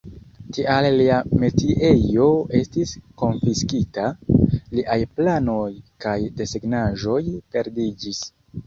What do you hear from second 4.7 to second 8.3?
liaj planoj kaj desegnaĵoj perdiĝis.